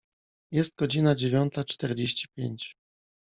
[0.51, 2.75] Jest godzina dziewiąta czterdzieści pięć.